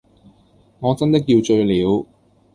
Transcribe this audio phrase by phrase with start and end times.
[0.79, 2.07] 我真的要醉了！